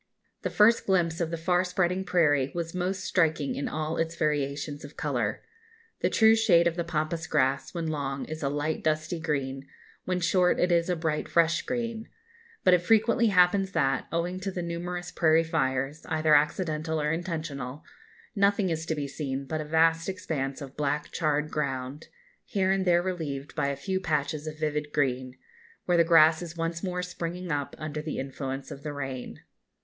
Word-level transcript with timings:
The 0.41 0.49
first 0.49 0.87
glimpse 0.87 1.21
of 1.21 1.29
the 1.29 1.37
far 1.37 1.63
spreading 1.63 2.03
prairie 2.05 2.51
was 2.55 2.73
most 2.73 3.03
striking 3.03 3.53
in 3.53 3.67
all 3.67 3.97
its 3.97 4.15
variations 4.15 4.83
of 4.83 4.97
colour. 4.97 5.43
The 5.99 6.09
true 6.09 6.35
shade 6.35 6.65
of 6.65 6.75
the 6.75 6.83
Pampas 6.83 7.27
grass, 7.27 7.75
when 7.75 7.85
long, 7.85 8.25
is 8.25 8.41
a 8.41 8.49
light 8.49 8.83
dusty 8.83 9.19
green; 9.19 9.67
when 10.05 10.19
short 10.19 10.59
it 10.59 10.71
is 10.71 10.89
a 10.89 10.95
bright 10.95 11.27
fresh 11.29 11.61
green. 11.61 12.09
But 12.63 12.73
it 12.73 12.79
frequently 12.81 13.27
happens 13.27 13.73
that, 13.73 14.07
owing 14.11 14.39
to 14.39 14.49
the 14.49 14.63
numerous 14.63 15.11
prairie 15.11 15.43
fires, 15.43 16.03
either 16.09 16.33
accidental 16.33 16.99
or 16.99 17.11
intentional, 17.11 17.83
nothing 18.35 18.71
is 18.71 18.87
to 18.87 18.95
be 18.95 19.07
seen 19.07 19.45
but 19.45 19.61
a 19.61 19.65
vast 19.65 20.09
expanse 20.09 20.61
of 20.63 20.75
black 20.75 21.11
charred 21.11 21.51
ground, 21.51 22.07
here 22.43 22.71
and 22.71 22.85
there 22.87 23.03
relieved 23.03 23.55
by 23.55 23.67
a 23.67 23.75
few 23.75 23.99
patches 23.99 24.47
of 24.47 24.57
vivid 24.57 24.91
green, 24.93 25.37
where 25.85 25.95
the 25.97 26.03
grass 26.03 26.41
is 26.41 26.57
once 26.57 26.81
more 26.81 27.03
springing 27.03 27.51
up 27.51 27.75
under 27.77 28.01
the 28.01 28.17
influence 28.17 28.71
of 28.71 28.81
the 28.81 28.93
rain. 28.93 29.41